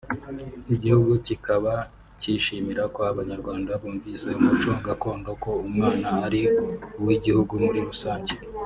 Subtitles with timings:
[0.75, 1.73] igihugu kikaba
[2.21, 6.41] kishimira ko Abanyarwanda bumvise umuco gakondo ko umwana ari
[7.01, 8.33] uw’igihugu muri rusange